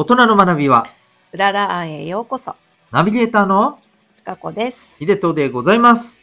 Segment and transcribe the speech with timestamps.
[0.00, 0.86] 大人の学びは、
[1.30, 2.56] うらら庵へようこそ。
[2.90, 3.78] ナビゲーターの
[4.16, 4.96] ちかこです。
[4.98, 6.22] ヒデトでございます。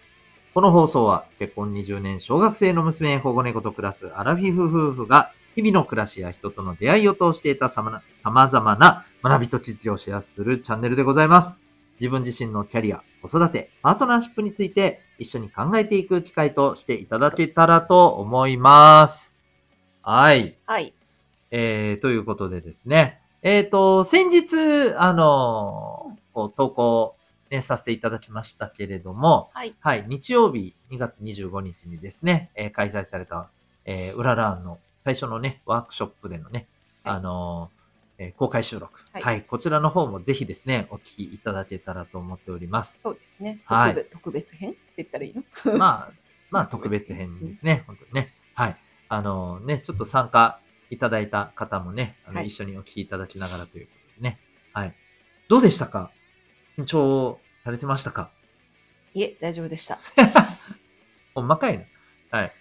[0.55, 11.61] この放送は、結婚20年小学生の娘、保護猫と暮らすアラフィフ夫婦が、日々の暮らしや人との出会いを通して得た様々な学びと気づきをシェアするチャンネルでございます。
[11.99, 19.35] 自分自身のキャリア、子育て、パートナーシップについて一緒に考えていく機会としていただけたらと思います。
[20.01, 20.57] はい。
[20.65, 20.95] はい。
[21.51, 23.21] えー、ということでですね。
[23.43, 27.15] えっ、と、先日、あのーこう投稿、
[27.49, 29.73] ね、させていただきましたけれども、はい。
[29.79, 33.49] はい、日曜日2月25日にですね、えー開催された、
[33.85, 36.67] えー、ウララーンの最初のね、ワークショップでのね、
[37.03, 42.99] はいあのーえー公開収録、は、はいいこちらの方もぜひですね、お聞きいただけたらと思っております。
[43.01, 43.61] そうですね。
[43.65, 44.69] はい特別特別編？
[44.71, 45.33] って言ったらいい
[45.65, 45.77] の？
[45.77, 46.11] まあ、
[46.49, 48.33] まあ特別編ですね、本当にね。
[48.55, 48.77] はい。
[49.09, 50.59] あのね、ちょっと参加
[50.89, 54.39] いただいた方もね、あの、はい一緒にお聞きいただきながらということでね。
[54.73, 54.95] はい。
[55.49, 56.11] どうでしたか？
[56.77, 58.29] 緊張されてましたか？
[59.13, 59.97] いえ、大丈夫でした。
[61.33, 61.77] ほんまかい
[62.31, 62.37] な。
[62.37, 62.53] はい。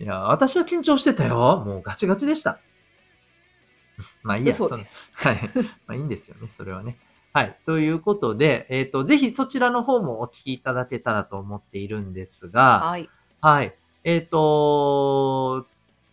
[0.00, 1.62] いや、私は緊張してたよ。
[1.64, 2.60] もうガチガチでした。
[4.22, 5.50] まあいいや、そうですはい。
[5.86, 6.98] まあいいんですよね、それはね。
[7.32, 7.58] はい。
[7.66, 13.08] ということで、えっ、と、ぜひそちらの方もお聞きいただけたらと思っているんですが、はい。
[13.40, 13.74] はい。
[14.04, 15.66] えっ、と、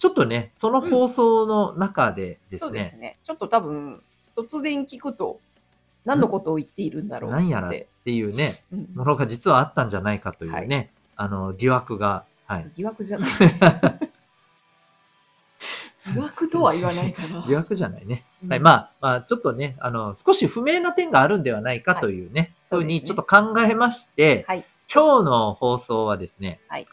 [0.05, 3.17] ちょっとね、その放送の中でですね、そうですね。
[3.23, 4.03] ちょっと多分、
[4.37, 5.39] 突然聞くと、
[6.05, 7.39] 何のことを言っているんだろうって。
[7.39, 12.69] 何やらっていうね、うんものが実はあったんじゃないかというね、あの、疑惑が、はい。
[12.75, 13.29] 疑惑じゃない。
[16.13, 17.43] 疑惑とは言わないかな。
[17.47, 18.25] 疑惑じゃないね。
[18.43, 18.59] うんはい。
[18.59, 24.63] まあ、まあ、ちょっとね、あの、少し不明な点があるんではないかというね、そうですねふうにちょっと考えまして、はい。
[24.93, 26.85] 今日の放送はですね、はい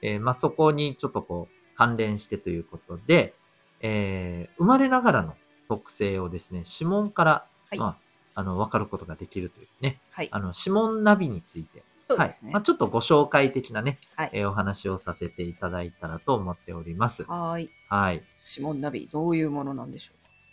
[0.00, 3.34] えーまあ、そこにちょっとこう、関連してということで、
[3.80, 5.34] えー生まれながらの
[5.68, 7.86] 特性をですね、指紋から、はいま
[8.34, 10.28] あ、あの、わかることができるというね、はい。
[10.32, 12.54] あの、指紋ナビについて、そうですねはい。
[12.54, 12.62] まあ、。
[12.62, 14.30] ちょっとご紹介的なね、はい。
[14.32, 17.22] えーお話をさせていただいたらと思っております。
[17.24, 17.70] はーい。
[17.88, 18.22] はい。
[18.50, 20.12] 指紋ナビ、どういうものなんでしょ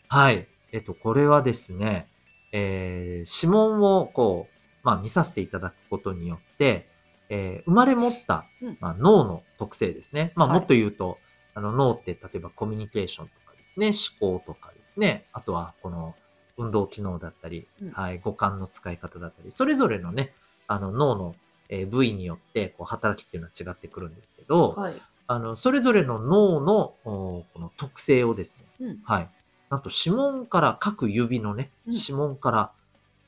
[0.09, 0.47] はい。
[0.71, 2.07] えっと、これはですね、
[2.51, 6.87] えー指紋をこう、まあ見させていただくことによって、
[7.29, 10.31] えー生まれ持った、うんまあ、脳の特性ですね。
[10.35, 11.17] まあはいもっと言うと、
[11.53, 13.91] あの脳って例えばコミュニケーションとかですね、
[14.21, 16.15] 思考とかですね、あとはこの
[16.57, 20.33] 運動機能だったり、うんはい、五感の使い方だったり、それぞれのね、
[20.67, 21.35] あの脳の、
[21.69, 24.93] えー部位によってこう働きっていうのは違ってくるんですけど、うはい。
[25.27, 28.99] あの、それぞれの脳の、おこの特性をですね、うん。
[29.03, 29.29] はい。
[29.69, 32.71] なんと指紋から、各指のね、うん指紋から、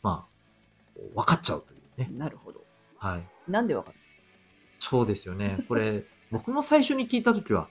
[0.04, 2.18] まあ、分かっちゃうというね。
[2.18, 2.62] なるほど。
[3.00, 3.24] はい。
[3.48, 3.98] なんでわかる
[4.80, 5.60] そうですよね。
[5.68, 7.70] これ、 僕も最初に聞いたときは、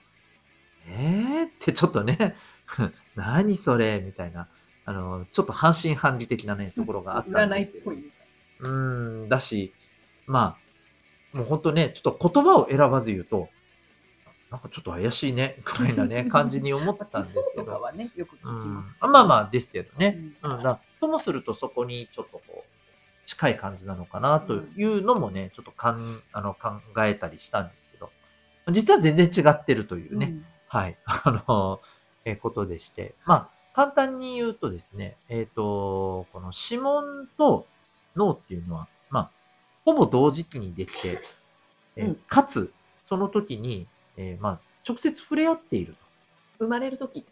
[0.87, 2.35] えーってちょっとね、
[3.15, 4.01] 何それ？
[4.01, 4.47] みたいな、
[4.85, 7.91] あの、ちょっと半信半疑的なね、ところがあったんですけど。
[7.93, 8.11] い。
[8.59, 9.73] うーん、だし、
[10.25, 10.57] ま
[11.33, 13.49] あ、もう本当ね、ちょっと言葉を選ばず言うと、
[14.49, 17.65] なんかちょっと怪しいね、くらいなね、 感じに思ったんですけど。
[17.65, 18.97] とかはね、よく聞きます。
[19.01, 20.17] うん、まあまあですけどね。
[20.41, 22.56] うんうん、だともするとそこにちょっとこう、
[23.27, 28.09] 近い感じなのかなというのもね、ちょっとかんあの考えたりしたんですけど、
[28.71, 30.45] 実は全然違ってるというね、うん。
[30.67, 31.81] はい、 あの、
[32.23, 37.67] えーことでして、まあ、簡単に言うとですね、えっ、と、この指紋と
[38.15, 39.29] 脳っていうのは、まあ、
[39.83, 41.21] ほぼ同時期にできて、
[41.97, 42.15] えーうん。
[42.27, 42.71] かつ、
[43.07, 45.99] その時に、えーまあ、直接触れ合っていると。
[46.59, 47.25] 生まれる時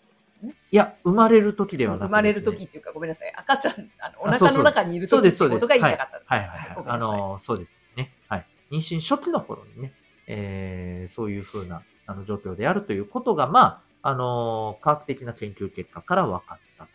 [0.51, 3.33] いや、生まれる時ではなく生まれる時っていうか、ごめんなさい。
[3.35, 5.55] 赤ちゃん、あの、お腹の中にいるそうです、時って。
[5.55, 6.29] ことが言いたかったんです。
[6.29, 6.85] はいはいはい。
[6.87, 8.11] あの、そうですね。
[8.27, 8.45] はい。
[8.71, 9.93] 妊娠初期の頃にね、
[10.27, 16.89] えー、そういうふうな、あの、状況であるということが、まあ、あの、科学的な研究結果から分かったと。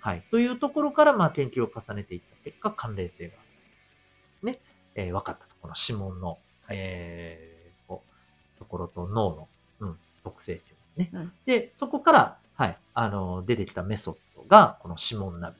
[0.00, 0.22] はい。
[0.30, 3.38] というところから、まあ、研究を重ねていった結果、関連性がで
[4.34, 4.58] すね。
[4.94, 5.54] えー、分かったと。
[5.60, 9.48] この指紋の、えー、こう、ところと脳の、
[9.80, 11.10] うん、特性っていうのね。
[11.12, 15.56] うんで、そこから、はい、あの、出てきたメソッドが、この指紋ナビ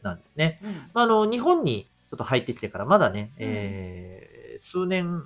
[0.00, 0.58] なんですね。
[0.64, 0.72] うん。
[0.94, 3.44] まあ、あの、日本にちょっと入ってきてからまだね、うん。
[3.46, 5.22] えー数年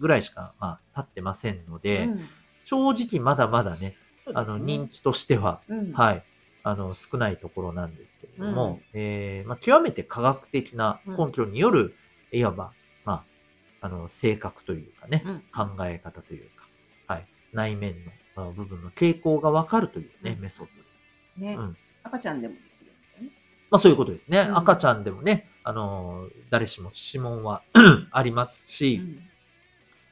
[0.00, 2.28] ぐらいしか、まあ、経ってませんので、うん。
[2.64, 3.94] 正直まだまだね、
[4.32, 5.92] あの、認知としては、うん。
[5.92, 6.24] はい、
[6.62, 8.98] あの、少ないところなんですけれども、うん。
[8.98, 11.94] えーまあ、極めて科学的な根拠による、
[12.32, 12.72] いわば、
[13.04, 13.22] ま
[13.82, 15.40] あ、あの、性格というかね、うん。
[15.54, 16.66] 考え方というか、
[17.06, 20.88] はい、内面のあ部分の傾向がわかるというね、うんメソッドで
[21.36, 21.40] す。
[21.40, 23.32] ねうん赤ちゃんでもできるんですよね。
[23.70, 24.40] まあそういうことですね。
[24.40, 27.62] うん赤ちゃんでもね、あの、誰しも指紋は
[28.10, 29.30] ありますし、うん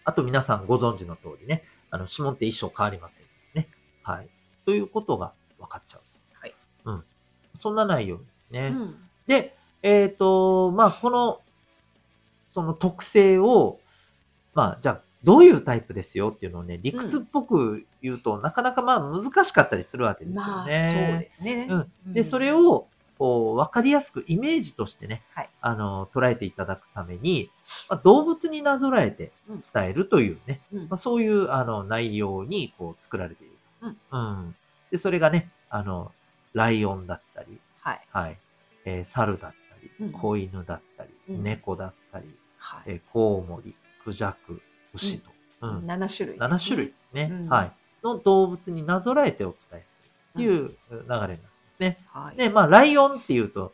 [0.05, 3.25] あと皆さんご存知の通りね、あの、指紋って一生変わりません
[3.55, 3.69] ね。
[4.03, 4.29] はい。
[4.65, 6.01] ということが分かっちゃう。
[6.41, 6.55] はい。
[6.87, 7.05] うん。
[7.55, 8.69] そんな内容ですね。
[8.75, 8.97] うん
[9.27, 11.41] で、えっ、と、まあ、この、
[12.49, 13.79] その特性を、
[14.55, 21.19] まあ、じゃあ、どういうタイプですよっていうのをね、理屈っぽく言うと、なかなかまあ難しかったりするわけですよまあ、そうね。
[21.23, 21.67] ですね。
[21.71, 21.75] う
[22.11, 22.87] んで、それを、
[23.19, 27.51] こう、わかりやすくイメージとしてね、はいあの、捉えていただくために、
[27.89, 29.31] まあ、動物になぞらえて
[29.73, 33.97] 伝えるというね、うんまあ、そういう、あの、内容に、こう、作られている。
[34.11, 34.55] うん。
[34.91, 36.11] で、それがね、あの、
[36.53, 38.01] ライオンだったり、はい。
[38.11, 38.39] はい、
[38.85, 42.27] えー猿だったり、うん子犬だったり、うん猫だったり、
[42.59, 42.83] はい。
[42.87, 44.61] えーコウモリ、クジャク、
[44.95, 45.31] 牛と、
[45.63, 45.87] うん。
[45.87, 47.49] 7種類、7種類ですね、うん。
[47.49, 47.73] はい。
[48.03, 50.01] の動物になぞらえてお伝えす。
[50.03, 51.99] るっていう流れになるんですね。
[52.13, 52.37] はい。
[52.37, 53.73] で、まあ、ライオンっていうと、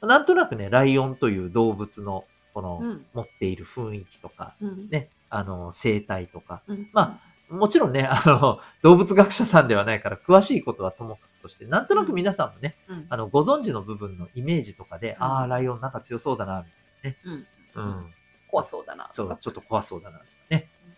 [0.00, 2.24] なんとなくね、ライオンという動物の、
[2.54, 3.06] この、うん。
[3.12, 4.88] 持っている雰囲気とか、うん。
[4.88, 6.88] ね、あの、生態とか、うん。
[6.92, 13.06] まもちろんね、あの、動物学者さんではないから、詳しいことはともかくとして、なんとなく皆さんもね、うん。
[13.08, 15.22] あの、ご存知の部分のイメージとかで、うん。
[15.24, 16.66] ああ、ライオンなんか強そうだな、みうん
[17.02, 17.42] たいなね。
[17.74, 18.14] うん。
[18.48, 19.06] 怖そうだな。
[19.10, 20.24] そう、ちょっと怖そうだな、ね。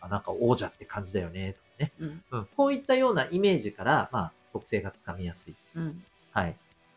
[0.00, 1.92] あ、なんか王者って感じだよね、とかね。
[1.98, 2.22] うん。
[2.30, 2.48] うん。
[2.56, 5.54] こういったようなイメージから、まあ、特性がつかみやすい。
[5.74, 6.02] うん。
[6.32, 6.56] はい。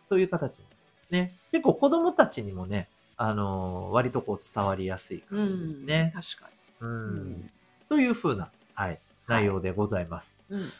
[0.09, 1.33] そういう形になりますね。
[1.51, 2.87] 結構子供たちにもね、
[3.17, 6.11] あのー割とこう伝わりやすい感じですね。
[6.15, 6.49] 確か
[6.81, 7.33] うん。
[7.35, 7.49] に。
[7.89, 10.39] というふうな、はい、内容でございます。
[10.49, 10.71] うん。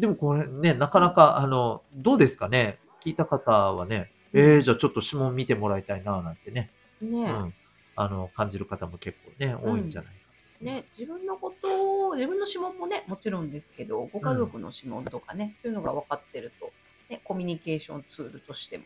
[0.00, 2.78] でもこれね、なかなか、あの、どうですかね？
[3.04, 6.70] 聞いた方はね、うんえー、じゃあちょっと指紋見てもらいたいな、なんてね、
[7.00, 7.54] ねえうん。
[7.94, 10.25] あの、感じる方も結構ね、多いんじゃないか
[10.60, 10.76] ね。
[10.76, 16.72] 自分のことを、自分の指紋もね、もちろんですけど、ご家族の指紋とかね、そういうのが分かってると、
[17.08, 18.84] ね、コミュニケーションツールとしても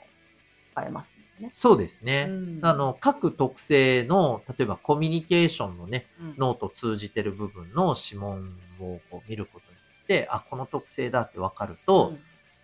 [0.72, 1.50] 使えますもんね。
[1.52, 2.26] そうですね。
[2.28, 12.14] うんあの、各特性の、例えばコミュニケーションのね、うん脳と通じてる部分の指紋をこう見ることによって、あ、この特性だってわかると、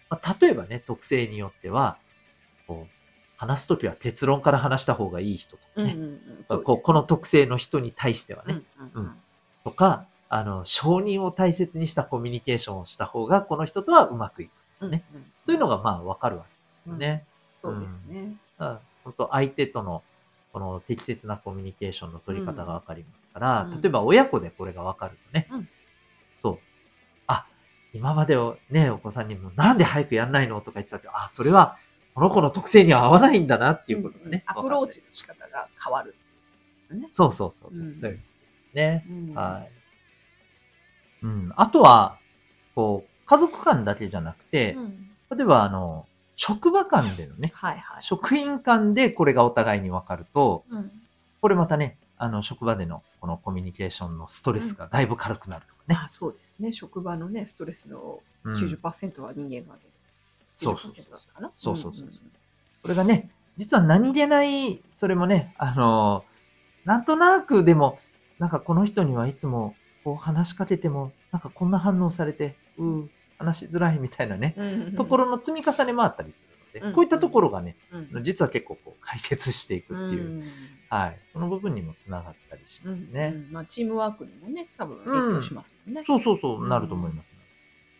[0.08, 1.98] まあ、例えばね、特性によっては、
[2.66, 2.95] こう、
[3.36, 6.20] 話すときは結論から話した方がいい人とかね、うんうんうん。
[6.46, 9.12] そうですこの特性の人に対してはね、うんうんうん。
[9.64, 14.48] とか、あの、承認を大切にしたコミュニケーションをした方が、この人とはうまくい
[14.80, 14.88] く。
[14.88, 15.04] ね。
[15.12, 15.24] うんうん。
[15.44, 16.54] そういうのがまあわかるわけで
[16.84, 17.24] すよね。
[17.62, 18.36] そうですね。
[18.58, 20.02] 本当相手との
[20.52, 23.82] この適切なコミュニケーションの取り方がわかりますから、うん。
[23.82, 25.68] 例えば親子でこれがわかるとね、うん。
[26.42, 26.58] そう。
[27.26, 27.46] あ、
[27.92, 31.76] 今までをね、お子さんにもなんで早くやんないのとか言ってたけど、あ、それは
[32.16, 34.42] この子の特性には合わないんだなっていうことがね。
[34.46, 36.14] アプローチの仕方が変わる。
[36.90, 38.20] ねそうそうそうそう、うんそういう
[38.72, 39.04] ね。
[39.06, 39.66] うんは
[41.22, 41.26] い。
[41.26, 41.52] うん。
[41.56, 42.18] あとは、
[42.74, 48.02] こう、家族間だけじゃなくて、うん例えばあの、職場間でのね、はいはい。
[48.02, 50.90] 職員間でこれがお互いに分かると、うん
[51.42, 55.96] これまたね、あの、職場でのこのコミュニケーションのストレスがだいぶ軽くなるとかね。
[56.02, 56.72] あそうですね。
[56.72, 59.78] 職場のね、ストレスのうん90%は人間が。
[60.56, 61.76] そうそうそう90%だったかなそう
[62.82, 66.24] これがね、実は何気ない、それもね、あの
[66.84, 67.98] なんとなくでも、
[68.38, 69.74] なんかこの人にはいつも
[70.04, 74.96] こう話しかけても、なんかこんな反応されて、うん、話しづらいみたいなね、うんうんうん。
[74.96, 78.22] ところの積み重ねもあったりするので、うんこういったところがね、うん。
[78.22, 80.44] 実は結構こう解決していくっていう、うん。
[80.88, 83.32] はい、その部分にもつながったりしますね。
[83.34, 83.52] うんうん。
[83.52, 86.04] まあ、チームワークにもね、多分影響しますもんね。
[86.06, 87.38] そうそうそう、なると思いますね。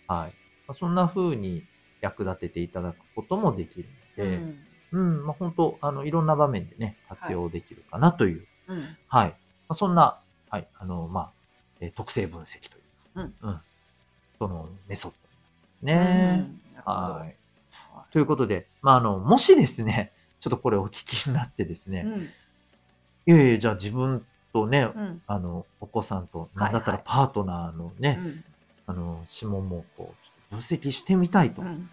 [0.07, 0.31] はい。
[0.69, 1.65] まあ、そんな風に
[2.01, 3.89] 役立てていただくこともできる
[4.19, 4.67] ので、うん。
[4.93, 8.97] うん、まあ、本当あの、いろんな場面でね、活用できるかなという、うん。
[9.09, 9.29] はい。
[9.29, 9.35] ま
[9.71, 10.19] あ、そんな、
[10.51, 11.31] はい、あの、まあ、
[11.81, 12.81] えー特性分析とい
[13.23, 13.61] う、うん、
[14.39, 15.17] そのメソッド
[15.67, 16.51] ですね。
[16.85, 17.37] はい。
[18.13, 22.23] ということで、まあ、あの、もしですね、 ちょっとこれお聞きになってですね、うん。
[22.23, 25.23] いやいや、じゃあ自分とね、うん。
[25.27, 26.59] あの、お子さんと、はい。
[26.59, 28.45] なんだったらパートナーのね、うん。
[28.87, 31.89] あの、指紋もこう、分析してみたいと、うん。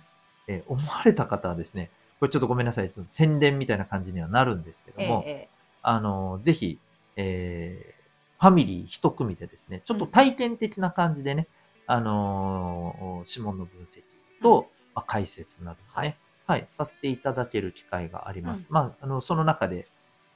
[0.48, 1.90] えー思われた方はですね、
[2.20, 5.50] これちょっとごめんなさい、ちょっと宣伝みたいな感じにはなるんですけども、ええ
[5.82, 6.80] あの、ぜひ、
[7.16, 7.94] えー
[8.40, 11.48] ファミリー一組でですね、ちょっと体験的な感じでね、
[11.88, 14.02] あのー指紋の分析
[14.42, 18.68] と、まあ、解説などをね、はい、させていただける機会があります。
[18.70, 19.88] まあ、あの、その中で、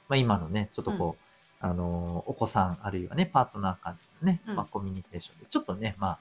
[0.08, 1.22] まあ、今のね、ちょっとこう、
[1.60, 4.56] あのーお子さん、あるいはね、パートナー間のね、うん。
[4.56, 6.18] まあ、コミュニケーションで、ちょっとね、まあ、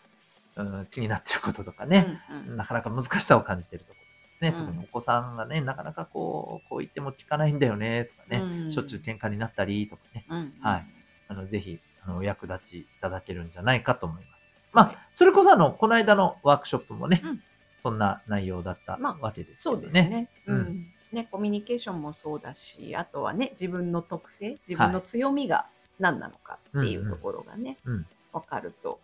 [0.57, 2.57] うん気になってることとかね、うんうん。
[2.57, 3.99] なかなか難しさを感じているとこ
[4.41, 4.55] ろね。
[4.57, 4.65] うん。
[4.65, 8.71] 特にお子さんがね、なかなかこう、こう言っても聞かないんだよね、とかね、うん。
[8.71, 10.87] しょっちゅう喧嘩になったりとかね、うんはい。
[11.29, 14.49] あの、ぜひ、あの、お役立ちいただけるんじゃないかと思います。
[14.73, 14.95] まはい。
[14.95, 17.43] あ、それこそあの、この間のワークショップもね、うん。
[17.81, 20.01] そんな内容だったまあわけですそうけどね。
[20.01, 20.29] ですね。
[20.47, 20.59] ううん。
[20.61, 20.93] ん。
[21.11, 25.67] ね、コミュニケーションもそうだし、あとはね、自分の特性、自分の強みが
[25.99, 28.05] 何なのかっていうところがね、うん。
[28.33, 28.99] わかると、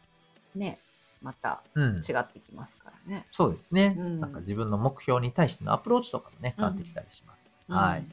[0.55, 0.77] ね、
[1.23, 1.95] またうん。
[1.97, 3.25] 違ってきますからね。
[3.31, 7.43] そうですね、うんなんか自分の目標に対してのアプローチとかもね、変わってきたりします。
[7.67, 8.05] はい。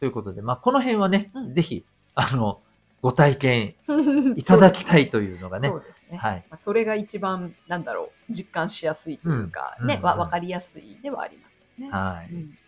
[0.00, 1.84] ということで、まあ、この辺はね、うんぜひ、
[2.14, 2.60] あの、
[3.02, 6.16] ご体験うんいただきたいというのがね そ、うですね。
[6.16, 6.44] はい。
[6.48, 11.92] まあそれが一番、なんだろう、実感しやすいというか、ね、うんうんわわかりやすいではありますよね。
[11.92, 12.32] はい。
[12.32, 12.58] うん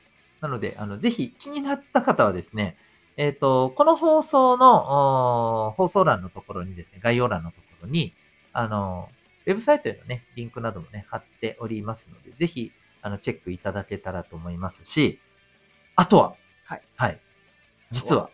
[0.41, 2.77] なので、あの、ぜひ気になった方はですね、
[3.17, 8.13] えっ、と、この放送の、放送欄のところにですね、概要欄のところに、
[8.53, 9.09] あの、
[9.47, 12.73] ウェブサイトへのね、リンクなどもね、貼っておりますので、ぜひ、
[13.03, 15.21] あの、チェックいただけたらと思いますし、
[15.97, 16.35] あとは、
[16.65, 16.83] はい。
[16.97, 17.21] はい。
[17.91, 18.31] 実は、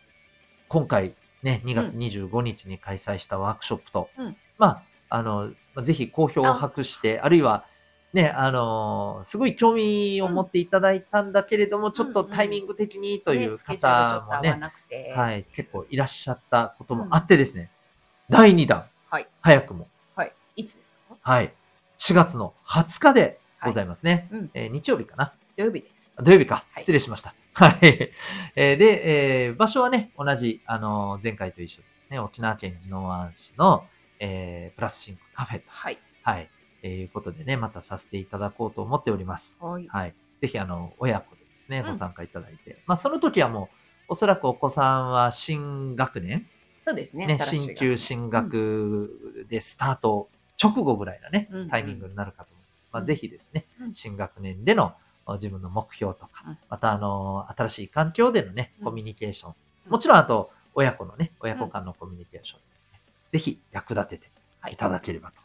[0.69, 4.37] 今回、ね、2月25日に開催したワークショップと、うん。
[4.59, 4.83] まあ、
[5.17, 7.29] あの、まあぜひ好評を博して、あ。
[7.29, 7.65] るいは、
[8.13, 14.51] ね、あのーすごい興味を持っていただいたんだけれども、ちょっとタイミング的にという方もね。
[15.17, 17.71] はい、結構いらっしゃったこともあってですね、
[18.29, 19.29] 第2弾、はい。
[19.41, 20.33] 早くも、はい。
[20.57, 20.99] いつですか？
[21.23, 21.53] はい、
[21.99, 24.29] 4月の20日でございますね。
[24.33, 24.51] うん。
[24.55, 26.13] えー日曜日かな土曜日です。
[26.23, 26.65] 土曜日か。
[26.73, 27.35] はい失礼しました。
[27.53, 28.13] はい。
[28.57, 33.87] えーで、えー場所はね、同じ、あのー前回と一緒ですね、沖縄県宜野湾市の、
[34.19, 35.99] えープラスシンクカフェと、はい。
[36.23, 36.49] はい、
[36.83, 39.59] えーいうことでね、またさせていただこうと思っております。
[39.61, 39.87] はい。
[39.89, 40.15] はい。
[40.41, 42.79] ぜひ、あの、親子でですね、うんご参加いただいて。
[42.87, 43.69] まあ、その時はも
[44.09, 46.47] う、おそらくお子さんは新学年？
[46.87, 47.27] そうですね。
[47.27, 50.31] ね、新旧新学でスタート
[50.63, 52.89] 直後ぐらいなねうん、タイミングになるかと思います。
[52.93, 54.95] まあ、うんぜひですねうん、新学年での
[55.27, 59.51] お自分の目標とかうん、またあの、新しい環境でのね、うんコミュニケーション。
[59.51, 59.55] うん
[59.91, 62.61] もちろん、あと、親子のね、親子間のコミュニケーション、
[63.31, 64.31] ぜひ役立てて
[64.71, 65.41] いただければと。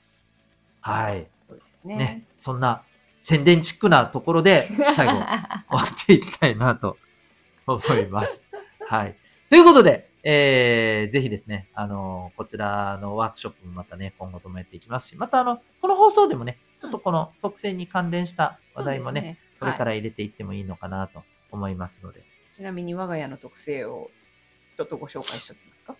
[0.81, 1.27] はい。
[1.47, 1.97] そうですね。
[1.97, 2.83] ね、そんな
[3.19, 6.97] 宣伝チックなところで、 最後、終わっていきたいなと
[7.65, 8.43] 思います。
[8.87, 9.15] はい。
[9.49, 22.23] ということで、えー、ぜひですね、あの、こちらのワークショップもまたね、今後ともやっていきますし、またあの、この放送でもね、ちょっとこの特性に関連した話題もね、そうですこれかはいら入れていってもいいのかなと思いますので。
[22.51, 24.09] ちなみに我が家の特性を
[24.77, 25.95] ちょっとご紹介しておきますか？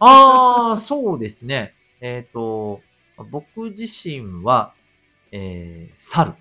[0.00, 1.74] ああ、そうですね。
[2.00, 2.80] えっ、と、
[3.30, 4.74] 僕自身は、
[5.30, 6.32] えー、猿。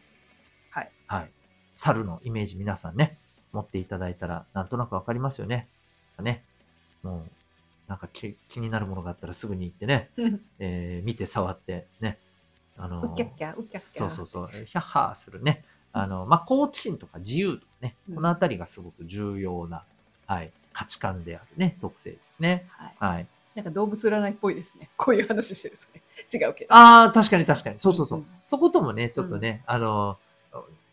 [0.72, 0.92] はい。
[1.06, 1.32] はい。
[1.76, 3.20] 猿のイメージ皆さんね、
[3.52, 5.68] 持っていただいたら、なんとなくわかりますよね。
[6.24, 6.44] ね。
[7.04, 7.30] もう、
[7.90, 10.10] なんか気気になるものがあったらすぐに行ってね、
[10.60, 12.18] えー、見て触ってね。
[12.78, 14.00] あのうっきゃっきゃ、うっきゃっきゃ。
[14.00, 15.64] そうそうそう、えーヒャッハーするね。
[15.92, 19.84] あの、まあ、好奇心とか自由とかね、うんこのあたりがすごく重要な、
[20.28, 22.66] はい、価値観であるね、特性ですね。
[22.70, 23.14] はい。
[23.14, 23.28] はい。
[23.56, 24.90] なんか動物占いっぽいですね。
[24.96, 26.02] こういう話してるとね。
[26.32, 26.74] 違うけど。
[26.74, 27.80] ああ、確かに確かに。
[27.80, 28.20] そうそうそう。
[28.20, 30.18] うんそこともね、ちょっとね、あの、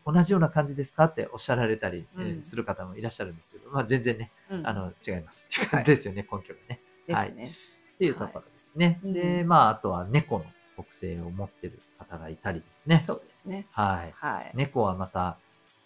[0.07, 1.05] 同じような感じですか？
[1.07, 2.07] っておっしゃられたり、
[2.41, 6.81] する方もいらっしゃるんですけど、まあ全然ね、うんあの、違いますっていう感じですよね、根拠がね。
[7.07, 7.51] ですね。
[7.95, 9.01] っていうところですね。
[9.03, 10.45] はいで、うんまあ、あとは猫の
[10.77, 13.03] 特性を持ってる方がいたりですね。
[13.03, 13.67] そうですね。
[13.73, 14.15] はい。
[14.15, 14.53] はい。
[14.55, 15.39] 猫はまた、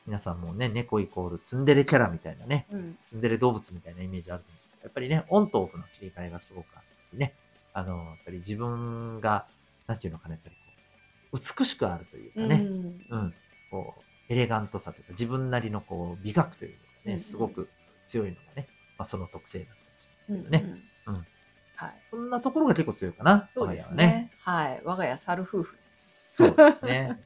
[0.06, 2.98] 皆さんもね、猫イコールツンデレキャラみたいなね、うん。
[3.02, 7.34] ツンデレ動物みたいなイメージあるんですけどやっぱりね、オンとオフの切り替えがすごくあってね、
[7.72, 9.46] あの、やっぱり自分が、
[9.86, 10.56] なんていうのかな、やっぱり
[11.30, 13.34] こう、美しくあるというかね、うんうん、
[13.70, 17.68] こう、エレガントさというか、自分なりのこう、美学というのがね、うんすごく
[18.06, 20.64] 強いのがね、まあその特性だったりしますね。
[21.06, 21.26] うんうん
[21.74, 21.98] はい。
[22.02, 23.48] そんなところが結構強いかな。
[23.48, 24.30] そうです我が家はね。
[24.38, 24.80] はい。
[24.84, 26.00] 我が家猿夫婦です。
[26.32, 27.24] そうですね。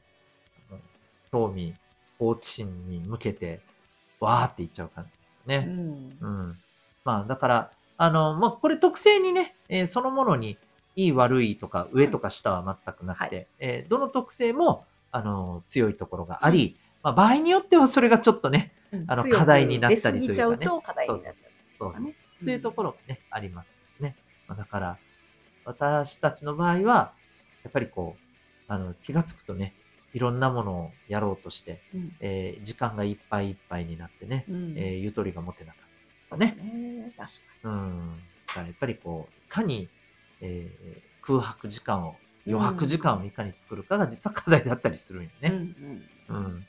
[1.31, 1.75] 興味、
[2.17, 3.59] 好奇心に向けて、
[4.21, 5.57] わーっていっちゃう感じですようね。
[5.57, 6.17] ん。
[6.21, 6.55] うん。
[7.03, 10.57] まあ、だから、あの、まあ、これ特性にね、えーそのものに、
[10.95, 18.71] いい悪いとか、上とか下は全くなくて、はえーどの特性も、あの、強いところがあり、まあ、場合によってはそれがちょっとね、
[19.05, 21.35] あの課題になったりというかね課題になっちゃう。
[21.71, 24.15] そうそう、ねというところがね、ありますね。
[24.47, 24.97] まあ、だから、
[25.65, 27.13] 私たちの場合は、
[27.63, 29.75] やっぱりこう、あの、気がつくとね、
[30.13, 36.57] いろんなものをやろうとして、うんえー時間がいっぱいいっぱいになってね、うんえーゆとりが持てなかったね。
[36.57, 37.13] ね。
[37.15, 38.17] 確かうん。
[38.47, 39.89] だからやっぱりこう、いかに、
[40.41, 42.15] えー空白時間を、
[42.47, 45.49] 余白時間をいかに作るかが実は課題だったりするんよに。
[45.49, 45.55] ね。
[46.29, 46.67] うんうん。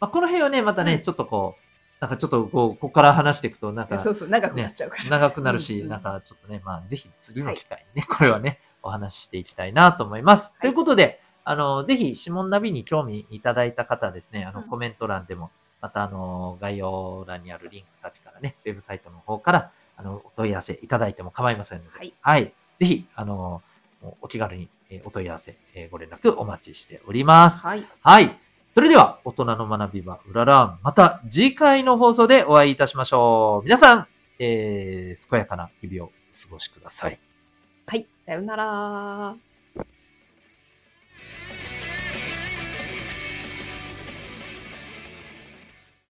[0.00, 1.64] まあ、この辺はね、またね、うんちょっとこう、
[2.00, 5.10] なんかちょっとこう、ここから話していくと、なんか、そうそう、長くなっちゃうから。
[5.10, 10.56] 長くなるし、うんうんなんかちょっとね、まあぜひ次の機会にね、これはね、お話ししていきたいなと思います。
[10.60, 15.50] ということで、あの、ぜひ、指紋ナビに興味いただいた方はですね、あの、うんコメント欄でも、
[15.82, 23.62] またあの、概要欄にあるリンク先からね、ウェブサイトの方から、あの、お問い合わせいただいても構いませんので、はいぜひ、あの、
[24.22, 27.62] お気軽にえーお問い合わせ、えーご連絡お待ちしております。
[27.62, 27.84] はい。
[28.02, 28.38] はい。
[28.74, 30.78] それでは、大人の学びはうららん。
[30.82, 33.64] また次回の放送でお会いいたしましょう。
[33.64, 34.06] 皆さん、
[34.38, 37.18] えー、健やかな日々をお過ごしください。
[37.86, 38.06] はい。
[38.24, 39.49] さようなら。